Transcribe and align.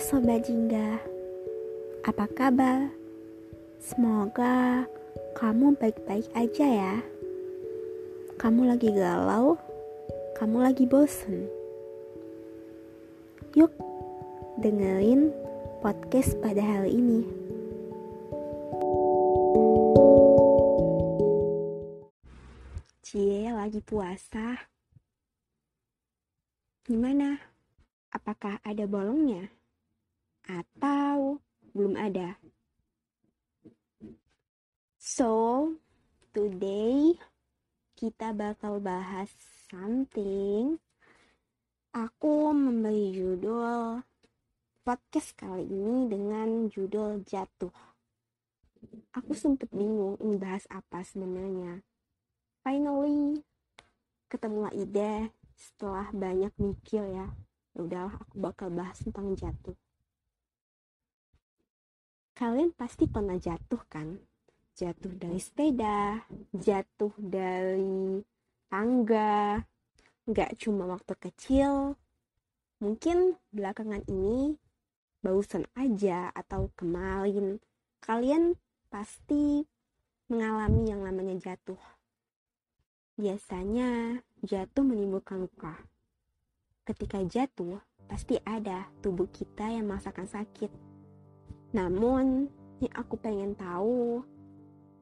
Sobat 0.00 0.48
Jingga, 0.48 0.96
apa 2.08 2.24
kabar? 2.32 2.88
Semoga 3.76 4.88
kamu 5.36 5.76
baik-baik 5.76 6.24
aja 6.32 6.64
ya. 6.64 6.94
Kamu 8.40 8.64
lagi 8.64 8.96
galau, 8.96 9.60
kamu 10.40 10.64
lagi 10.64 10.88
bosen. 10.88 11.44
Yuk, 13.52 13.68
dengerin 14.64 15.36
podcast 15.84 16.32
pada 16.40 16.64
hari 16.64 16.96
ini. 16.96 17.20
Cie, 23.04 23.52
lagi 23.52 23.84
puasa. 23.84 24.64
Gimana? 26.88 27.36
Apakah 28.16 28.64
ada 28.64 28.88
bolongnya? 28.88 29.59
Atau 30.50 31.38
belum 31.70 31.94
ada. 31.94 32.34
So, 34.98 35.30
today 36.34 37.14
kita 37.94 38.34
bakal 38.34 38.82
bahas 38.82 39.30
something. 39.70 40.82
Aku 41.94 42.54
memberi 42.54 43.14
judul 43.14 44.02
podcast 44.86 45.34
kali 45.34 45.66
ini 45.66 46.06
dengan 46.06 46.66
judul 46.70 47.22
jatuh. 47.26 47.74
Aku 49.14 49.34
sempet 49.34 49.70
bingung 49.74 50.16
ini 50.22 50.38
bahas 50.38 50.64
apa 50.70 51.02
sebenarnya. 51.02 51.82
Finally, 52.62 53.42
ketemulah 54.30 54.70
ide 54.72 55.34
setelah 55.58 56.08
banyak 56.14 56.54
mikir 56.56 57.04
ya. 57.10 57.28
Ya 57.74 57.80
udahlah, 57.82 58.14
aku 58.22 58.34
bakal 58.38 58.68
bahas 58.70 58.98
tentang 59.02 59.34
jatuh. 59.34 59.74
Kalian 62.40 62.72
pasti 62.72 63.04
pernah 63.04 63.36
jatuh 63.36 63.84
kan? 63.84 64.16
Jatuh 64.72 65.12
dari 65.12 65.36
sepeda, 65.36 66.24
jatuh 66.56 67.12
dari 67.20 68.24
tangga, 68.72 69.60
nggak 70.24 70.56
cuma 70.56 70.88
waktu 70.88 71.20
kecil, 71.20 72.00
mungkin 72.80 73.36
belakangan 73.52 74.08
ini 74.08 74.56
barusan 75.20 75.68
aja 75.76 76.32
atau 76.32 76.72
kemarin 76.80 77.60
kalian 78.00 78.56
pasti 78.88 79.68
mengalami 80.32 80.96
yang 80.96 81.04
namanya 81.04 81.36
jatuh. 81.36 81.76
Biasanya 83.20 84.16
jatuh 84.40 84.80
menimbulkan 84.80 85.44
luka. 85.44 85.76
Ketika 86.88 87.20
jatuh, 87.20 87.84
pasti 88.08 88.40
ada 88.48 88.88
tubuh 89.04 89.28
kita 89.28 89.68
yang 89.68 89.92
merasakan 89.92 90.24
sakit 90.24 90.89
namun, 91.70 92.50
yang 92.82 92.94
aku 92.98 93.14
pengen 93.14 93.54
tahu, 93.54 94.26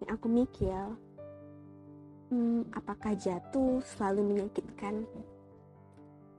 yang 0.04 0.10
aku 0.12 0.28
mikir, 0.28 0.76
hmm, 2.28 2.68
apakah 2.76 3.16
jatuh 3.16 3.80
selalu 3.80 4.36
menyakitkan? 4.36 5.08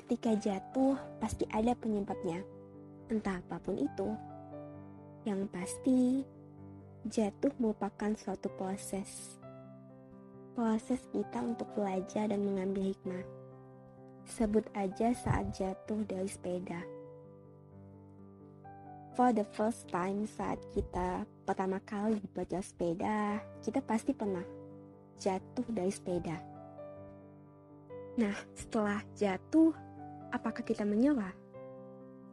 Ketika 0.05 0.37
jatuh, 0.37 0.93
pasti 1.17 1.49
ada 1.49 1.73
penyebabnya, 1.73 2.45
entah 3.09 3.41
apa 3.41 3.57
pun 3.57 3.81
itu. 3.81 4.13
Yang 5.25 5.41
pasti, 5.49 6.01
jatuh 7.09 7.53
merupakan 7.57 8.13
suatu 8.13 8.53
proses. 8.53 9.41
Proses 10.53 11.01
kita 11.09 11.41
untuk 11.41 11.73
belajar 11.73 12.29
dan 12.29 12.45
mengambil 12.45 12.93
hikmah. 12.93 13.25
Sebut 14.29 14.69
aja 14.77 15.09
saat 15.17 15.57
jatuh 15.57 16.05
dari 16.05 16.29
sepeda 16.29 16.98
for 19.19 19.35
the 19.35 19.43
first 19.51 19.83
time 19.91 20.23
saat 20.23 20.55
kita 20.71 21.27
pertama 21.43 21.83
kali 21.83 22.23
belajar 22.31 22.63
sepeda, 22.63 23.43
kita 23.59 23.83
pasti 23.83 24.15
pernah 24.15 24.47
jatuh 25.19 25.67
dari 25.67 25.91
sepeda. 25.91 26.39
Nah, 28.15 28.31
setelah 28.55 29.03
jatuh, 29.19 29.75
apakah 30.31 30.63
kita 30.63 30.87
menyerah? 30.87 31.35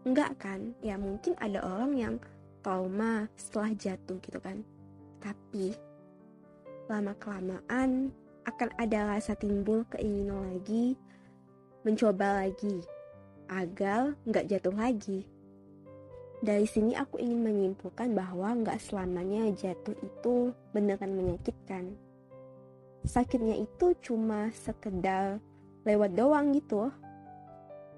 Enggak 0.06 0.38
kan? 0.38 0.78
Ya 0.78 0.94
mungkin 0.94 1.34
ada 1.42 1.58
orang 1.66 1.98
yang 1.98 2.14
trauma 2.62 3.26
setelah 3.34 3.74
jatuh 3.74 4.22
gitu 4.22 4.38
kan. 4.38 4.62
Tapi 5.18 5.74
lama-kelamaan 6.86 8.14
akan 8.46 8.68
ada 8.78 9.10
rasa 9.10 9.34
timbul 9.34 9.82
keinginan 9.90 10.54
lagi 10.54 10.94
mencoba 11.82 12.46
lagi 12.46 12.78
agar 13.50 14.14
nggak 14.22 14.46
jatuh 14.54 14.70
lagi 14.78 15.26
dari 16.44 16.68
sini 16.68 16.92
aku 16.92 17.16
ingin 17.16 17.40
menyimpulkan 17.40 18.12
bahwa 18.12 18.52
nggak 18.60 18.76
selamanya 18.76 19.48
jatuh 19.56 19.96
itu 20.04 20.52
beneran 20.76 21.16
menyakitkan. 21.16 21.96
Sakitnya 23.08 23.56
itu 23.56 23.96
cuma 24.04 24.52
sekedar 24.52 25.40
lewat 25.88 26.12
doang 26.12 26.52
gitu. 26.52 26.92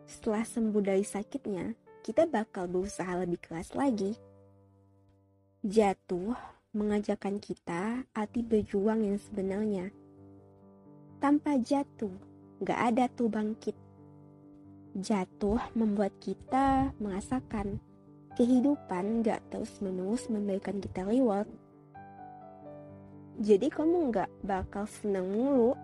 Setelah 0.06 0.46
sembuh 0.46 0.82
dari 0.84 1.02
sakitnya, 1.02 1.74
kita 2.06 2.30
bakal 2.30 2.70
berusaha 2.70 3.10
lebih 3.18 3.42
keras 3.42 3.74
lagi. 3.74 4.14
Jatuh 5.66 6.36
mengajarkan 6.76 7.42
kita 7.42 8.06
arti 8.14 8.40
berjuang 8.46 9.02
yang 9.02 9.18
sebenarnya. 9.18 9.90
Tanpa 11.18 11.58
jatuh, 11.58 12.14
nggak 12.62 12.80
ada 12.94 13.04
tuh 13.10 13.26
bangkit. 13.26 13.74
Jatuh 14.94 15.58
membuat 15.74 16.14
kita 16.22 16.94
merasakan 17.02 17.82
kehidupan 18.38 19.26
gak 19.26 19.42
terus-menerus 19.50 20.30
memberikan 20.30 20.78
kita 20.78 21.02
reward. 21.02 21.50
Jadi 23.42 23.66
kamu 23.66 24.14
gak 24.14 24.30
bakal 24.46 24.86
senang 24.86 25.26
mulu. 25.26 25.74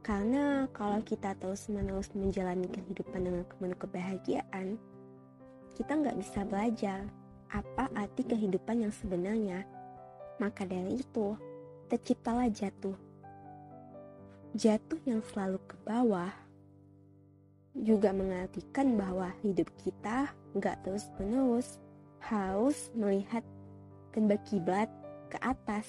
Karena 0.00 0.64
kalau 0.72 1.04
kita 1.04 1.36
terus-menerus 1.36 2.16
menjalani 2.16 2.64
kehidupan 2.72 3.28
dengan 3.28 3.44
penuh 3.44 3.76
kebahagiaan, 3.76 4.80
kita 5.76 6.00
gak 6.00 6.16
bisa 6.16 6.48
belajar 6.48 7.04
apa 7.52 7.92
arti 7.92 8.24
kehidupan 8.24 8.88
yang 8.88 8.94
sebenarnya. 8.96 9.68
Maka 10.40 10.64
dari 10.64 10.96
itu, 10.96 11.36
terciptalah 11.92 12.48
jatuh. 12.48 12.96
Jatuh 14.56 15.00
yang 15.04 15.20
selalu 15.28 15.60
ke 15.68 15.76
bawah 15.84 16.32
juga 17.76 18.16
mengartikan 18.16 18.96
bahwa 18.96 19.28
hidup 19.44 19.68
kita 19.84 20.32
nggak 20.56 20.84
terus-menerus 20.84 21.80
harus 22.22 22.88
melihat 22.96 23.44
dan 24.12 24.28
berkiblat 24.28 24.88
ke 25.28 25.38
atas. 25.44 25.86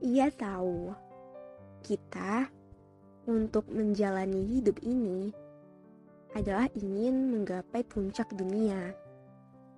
Ia 0.00 0.32
tahu 0.32 0.94
kita 1.84 2.48
untuk 3.28 3.68
menjalani 3.68 4.58
hidup 4.58 4.80
ini 4.80 5.28
adalah 6.32 6.70
ingin 6.78 7.34
menggapai 7.34 7.84
puncak 7.84 8.30
dunia, 8.32 8.96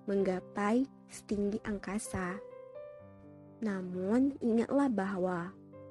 menggapai 0.07 0.85
setinggi 1.09 1.59
angkasa. 1.65 2.39
Namun 3.63 4.37
ingatlah 4.39 4.87
bahwa 4.91 5.39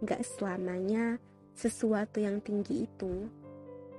gak 0.03 0.23
selamanya 0.25 1.19
sesuatu 1.53 2.19
yang 2.19 2.41
tinggi 2.41 2.89
itu 2.89 3.29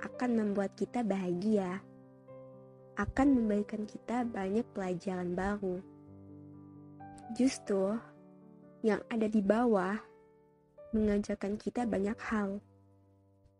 akan 0.04 0.30
membuat 0.36 0.76
kita 0.76 1.06
bahagia, 1.06 1.80
akan 3.00 3.28
memberikan 3.34 3.86
kita 3.90 4.26
banyak 4.28 4.66
pelajaran 4.74 5.34
baru. 5.34 5.82
Justru 7.34 7.98
yang 8.86 9.02
ada 9.10 9.26
di 9.26 9.42
bawah 9.42 9.98
mengajarkan 10.94 11.58
kita 11.58 11.90
banyak 11.90 12.18
hal. 12.30 12.62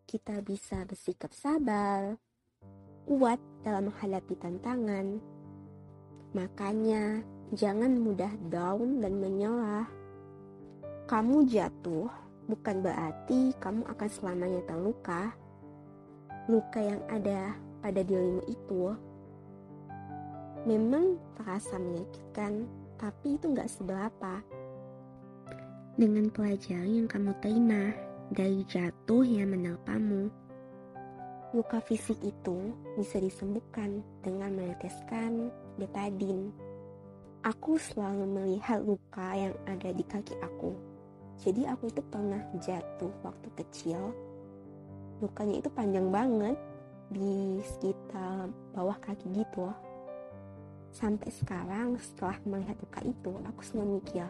Kita 0.06 0.44
bisa 0.46 0.86
bersikap 0.86 1.34
sabar, 1.34 2.20
kuat 3.10 3.42
dalam 3.66 3.90
menghadapi 3.90 4.36
tantangan. 4.38 5.18
Makanya, 6.38 7.26
jangan 7.58 7.98
mudah 7.98 8.30
down 8.54 9.02
dan 9.02 9.18
menyerah. 9.18 9.88
Kamu 11.10 11.50
jatuh 11.50 12.12
bukan 12.46 12.84
berarti 12.84 13.56
kamu 13.58 13.88
akan 13.88 14.10
selamanya 14.12 14.62
terluka 14.68 15.32
luka 16.52 16.84
yang 16.84 17.00
ada 17.08 17.56
pada 17.80 18.04
dirimu 18.04 18.44
itu 18.52 18.92
memang 20.64 21.20
terasa 21.38 21.76
menyakitkan, 21.80 22.68
tapi 23.00 23.36
itu 23.36 23.52
nggak 23.52 23.70
seberapa. 23.70 24.40
Dengan 25.94 26.28
pelajaran 26.34 27.04
yang 27.04 27.08
kamu 27.08 27.32
terima 27.44 27.94
dari 28.34 28.66
jatuh 28.66 29.22
yang 29.22 29.54
menerpamu, 29.54 30.32
luka 31.54 31.78
fisik 31.86 32.18
itu 32.26 32.74
bisa 32.98 33.22
disembuhkan 33.22 34.02
dengan 34.26 34.58
meneteskan 34.58 35.54
betadin. 35.78 36.50
Aku 37.44 37.76
selalu 37.76 38.26
melihat 38.26 38.82
luka 38.82 39.36
yang 39.36 39.54
ada 39.68 39.92
di 39.92 40.02
kaki 40.08 40.34
aku. 40.42 40.74
Jadi 41.44 41.68
aku 41.68 41.92
itu 41.92 42.02
pernah 42.08 42.40
jatuh 42.64 43.12
waktu 43.22 43.50
kecil 43.60 44.16
lukanya 45.24 45.64
itu 45.64 45.70
panjang 45.72 46.12
banget 46.12 46.58
di 47.08 47.64
sekitar 47.64 48.52
bawah 48.76 49.00
kaki 49.00 49.32
gitu 49.32 49.72
Sampai 50.94 51.34
sekarang 51.34 51.98
setelah 51.98 52.38
melihat 52.46 52.78
luka 52.78 53.02
itu, 53.02 53.34
aku 53.50 53.62
selalu 53.66 53.98
mikir, 53.98 54.30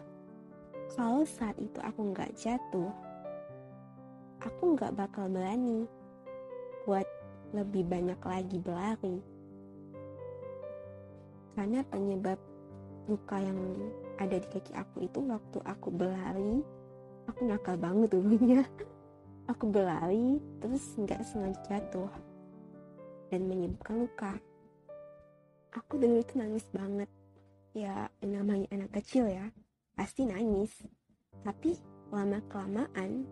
kalau 0.96 1.20
saat 1.28 1.60
itu 1.60 1.76
aku 1.84 2.00
nggak 2.08 2.32
jatuh, 2.40 2.88
aku 4.40 4.62
nggak 4.72 4.96
bakal 4.96 5.28
berani 5.28 5.84
buat 6.88 7.04
lebih 7.52 7.84
banyak 7.84 8.16
lagi 8.16 8.56
berlari. 8.56 9.20
Karena 11.52 11.84
penyebab 11.84 12.40
luka 13.12 13.36
yang 13.44 13.60
ada 14.16 14.40
di 14.40 14.48
kaki 14.48 14.72
aku 14.72 15.04
itu 15.04 15.20
waktu 15.20 15.58
aku 15.68 15.92
berlari, 15.92 16.64
aku 17.28 17.40
nakal 17.44 17.76
banget 17.76 18.08
dulunya. 18.16 18.64
Aku 19.44 19.68
berlari 19.68 20.40
terus 20.56 20.96
nggak 20.96 21.20
sengaja 21.20 21.76
jatuh 21.76 22.08
dan 23.28 23.44
menyebabkan 23.44 24.08
luka. 24.08 24.32
Aku 25.74 25.98
dulu 25.98 26.22
itu 26.22 26.38
nangis 26.38 26.66
banget. 26.70 27.10
Ya 27.74 28.06
namanya 28.22 28.70
anak 28.70 28.94
kecil 29.02 29.26
ya, 29.26 29.50
pasti 29.98 30.22
nangis. 30.22 30.70
Tapi 31.42 31.74
lama 32.14 32.38
kelamaan 32.46 33.26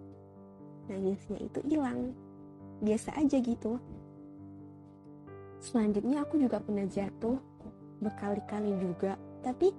nangisnya 0.90 1.38
itu 1.38 1.62
hilang. 1.62 2.10
Biasa 2.82 3.14
aja 3.14 3.38
gitu. 3.38 3.78
Selanjutnya 5.62 6.26
aku 6.26 6.42
juga 6.42 6.58
pernah 6.58 6.82
jatuh 6.90 7.38
berkali-kali 8.02 8.74
juga. 8.82 9.14
Tapi 9.46 9.70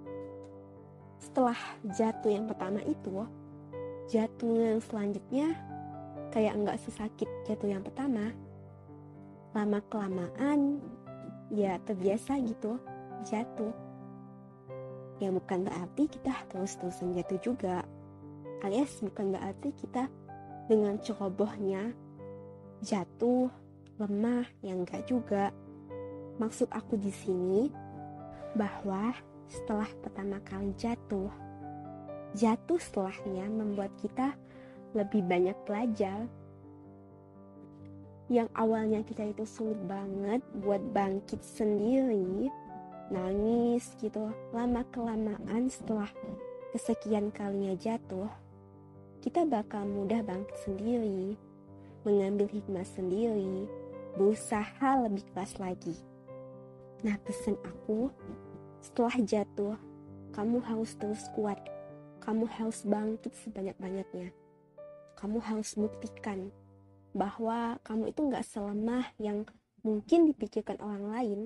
setelah 1.19 1.59
jatuh 1.91 2.31
yang 2.31 2.47
pertama 2.47 2.79
itu, 2.87 3.27
jatuh 4.07 4.55
yang 4.55 4.79
selanjutnya 4.79 5.51
kayak 6.31 6.55
nggak 6.63 6.79
sesakit 6.81 7.29
jatuh 7.45 7.69
yang 7.69 7.85
pertama 7.85 8.33
lama 9.53 9.79
kelamaan 9.85 10.81
ya 11.53 11.77
terbiasa 11.85 12.41
gitu 12.41 12.81
jatuh. 13.29 13.71
Ya 15.21 15.29
bukan 15.29 15.69
berarti 15.69 16.09
kita 16.09 16.33
terus-terusan 16.49 17.13
jatuh 17.13 17.39
juga. 17.39 17.85
Alias 18.65 18.99
bukan 18.99 19.37
berarti 19.37 19.69
kita 19.77 20.09
dengan 20.65 20.97
cerobohnya 20.99 21.93
jatuh 22.81 23.47
lemah 24.01 24.49
yang 24.65 24.83
enggak 24.83 25.05
juga. 25.05 25.53
Maksud 26.41 26.67
aku 26.73 26.97
di 26.97 27.13
sini 27.13 27.69
bahwa 28.57 29.13
setelah 29.45 29.87
pertama 30.01 30.41
kali 30.41 30.73
jatuh 30.75 31.29
jatuh 32.33 32.81
setelahnya 32.81 33.45
membuat 33.45 33.93
kita 34.01 34.33
lebih 34.97 35.21
banyak 35.25 35.57
belajar 35.65 36.25
yang 38.33 38.49
awalnya 38.57 39.05
kita 39.05 39.29
itu 39.29 39.45
sulit 39.45 39.77
banget 39.85 40.41
buat 40.65 40.81
bangkit 40.89 41.45
sendiri 41.45 42.49
nangis 43.13 43.93
gitu 44.01 44.33
lama 44.49 44.81
kelamaan 44.89 45.69
setelah 45.69 46.09
kesekian 46.73 47.29
kalinya 47.29 47.77
jatuh 47.77 48.25
kita 49.21 49.45
bakal 49.45 49.85
mudah 49.85 50.25
bangkit 50.25 50.57
sendiri 50.65 51.37
mengambil 52.01 52.49
hikmah 52.49 52.83
sendiri 52.83 53.69
berusaha 54.17 54.89
lebih 55.05 55.25
keras 55.33 55.57
lagi. 55.57 55.95
Nah 57.01 57.17
pesan 57.21 57.57
aku 57.63 58.11
setelah 58.83 59.15
jatuh 59.23 59.75
kamu 60.33 60.59
harus 60.65 60.97
terus 60.97 61.23
kuat. 61.37 61.61
Kamu 62.23 62.47
harus 62.47 62.87
bangkit 62.87 63.35
sebanyak-banyaknya. 63.43 64.31
Kamu 65.19 65.43
harus 65.43 65.75
buktikan 65.75 66.55
bahwa 67.13 67.77
kamu 67.85 68.09
itu 68.09 68.21
nggak 68.25 68.45
selemah 68.45 69.05
yang 69.21 69.45
mungkin 69.85 70.25
dipikirkan 70.29 70.81
orang 70.81 71.05
lain. 71.09 71.39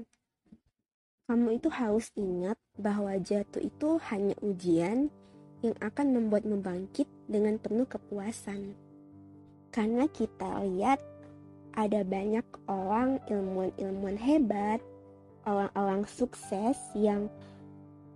Kamu 1.27 1.59
itu 1.59 1.67
harus 1.67 2.07
ingat 2.15 2.55
bahwa 2.79 3.11
jatuh 3.19 3.59
itu 3.59 3.99
hanya 4.07 4.31
ujian 4.39 5.11
yang 5.59 5.75
akan 5.83 6.15
membuat 6.15 6.47
membangkit 6.47 7.09
dengan 7.27 7.59
penuh 7.59 7.83
kepuasan. 7.83 8.77
Karena 9.75 10.07
kita 10.07 10.63
lihat 10.63 11.03
ada 11.75 12.01
banyak 12.07 12.47
orang 12.71 13.19
ilmuwan-ilmuwan 13.27 14.15
hebat, 14.15 14.79
orang-orang 15.43 16.07
sukses 16.07 16.79
yang 16.95 17.27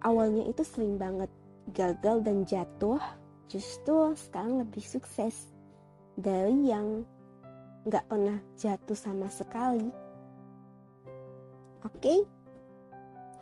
awalnya 0.02 0.48
itu 0.48 0.64
sering 0.64 0.96
banget 0.96 1.30
gagal 1.76 2.24
dan 2.24 2.48
jatuh, 2.48 3.04
justru 3.52 4.16
sekarang 4.16 4.64
lebih 4.64 4.82
sukses 4.82 5.52
dari 6.16 6.72
yang 6.72 7.04
nggak 7.82 8.06
pernah 8.06 8.38
jatuh 8.58 8.98
sama 8.98 9.26
sekali. 9.32 9.90
Oke, 11.82 11.98
okay? 11.98 12.20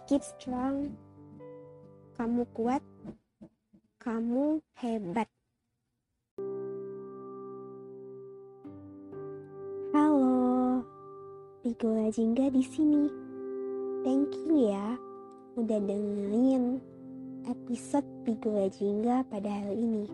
keep 0.07 0.23
strong. 0.23 0.95
Kamu 2.15 2.47
kuat, 2.55 2.83
kamu 3.99 4.63
hebat. 4.79 5.27
Halo, 9.95 10.83
Pigo 11.63 11.95
Jingga 12.11 12.51
di 12.51 12.63
sini. 12.63 13.07
Thank 14.07 14.35
you 14.47 14.71
ya 14.71 14.95
udah 15.59 15.79
dengerin 15.83 16.79
episode 17.43 18.07
Pigo 18.23 18.55
Jingga 18.71 19.27
pada 19.27 19.51
hari 19.51 19.75
ini. 19.75 20.05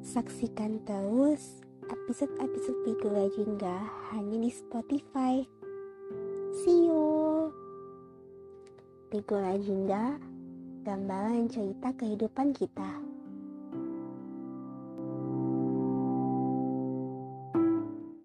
Saksikan 0.00 0.80
terus 0.88 1.60
episode-episode 1.90 2.86
Pigo 2.86 3.10
Jingga 3.34 3.76
hanya 4.14 4.36
di 4.38 4.50
Spotify. 4.54 5.42
See 6.62 6.86
you! 6.86 7.50
Pigo 9.10 9.42
Jingga, 9.42 10.14
gambaran 10.86 11.50
cerita 11.50 11.90
kehidupan 11.98 12.54
kita. 12.54 13.09